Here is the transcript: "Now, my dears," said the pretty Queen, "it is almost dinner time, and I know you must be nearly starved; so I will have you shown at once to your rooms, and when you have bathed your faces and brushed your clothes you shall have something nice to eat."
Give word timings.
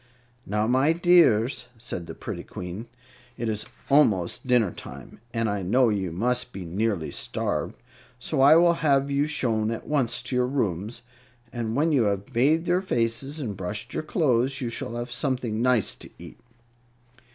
"Now, 0.47 0.65
my 0.65 0.93
dears," 0.93 1.67
said 1.77 2.07
the 2.07 2.15
pretty 2.15 2.41
Queen, 2.41 2.87
"it 3.37 3.47
is 3.47 3.67
almost 3.87 4.47
dinner 4.47 4.71
time, 4.71 5.19
and 5.31 5.47
I 5.47 5.61
know 5.61 5.89
you 5.89 6.11
must 6.11 6.53
be 6.53 6.65
nearly 6.65 7.11
starved; 7.11 7.75
so 8.17 8.41
I 8.41 8.55
will 8.55 8.73
have 8.81 9.11
you 9.11 9.27
shown 9.27 9.69
at 9.69 9.85
once 9.87 10.23
to 10.23 10.35
your 10.35 10.47
rooms, 10.47 11.03
and 11.53 11.75
when 11.75 11.91
you 11.91 12.05
have 12.05 12.33
bathed 12.33 12.67
your 12.67 12.81
faces 12.81 13.39
and 13.39 13.55
brushed 13.55 13.93
your 13.93 14.01
clothes 14.01 14.59
you 14.59 14.69
shall 14.69 14.95
have 14.95 15.11
something 15.11 15.61
nice 15.61 15.93
to 15.97 16.09
eat." 16.17 16.39